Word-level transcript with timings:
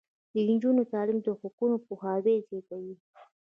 د 0.33 0.35
نجونو 0.49 0.81
تعلیم 0.91 1.19
د 1.23 1.27
حقونو 1.39 1.75
پوهاوی 1.85 2.35
زیاتوي. 2.49 2.95